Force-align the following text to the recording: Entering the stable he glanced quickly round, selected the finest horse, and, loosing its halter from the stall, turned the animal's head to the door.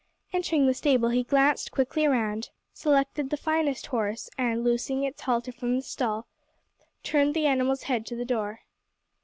Entering 0.33 0.65
the 0.65 0.73
stable 0.73 1.09
he 1.09 1.21
glanced 1.23 1.71
quickly 1.71 2.07
round, 2.07 2.49
selected 2.73 3.29
the 3.29 3.37
finest 3.37 3.85
horse, 3.85 4.31
and, 4.35 4.63
loosing 4.63 5.03
its 5.03 5.21
halter 5.21 5.51
from 5.51 5.75
the 5.75 5.83
stall, 5.83 6.25
turned 7.03 7.35
the 7.35 7.45
animal's 7.45 7.83
head 7.83 8.03
to 8.07 8.15
the 8.15 8.25
door. 8.25 8.61